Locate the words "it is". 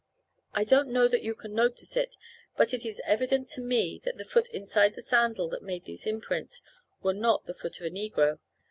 2.73-2.99